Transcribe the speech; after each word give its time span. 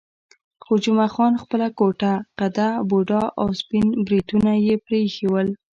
خو 0.63 0.73
جمعه 0.83 1.07
خان 1.13 1.33
خپله 1.43 1.67
کوټه 1.79 2.11
قده، 2.39 2.67
بوډا 2.89 3.23
او 3.41 3.47
سپین 3.61 3.85
بریتونه 4.05 4.51
یې 4.65 4.75
پرې 4.85 4.97
ایښي 5.03 5.27
ول. 5.29 5.49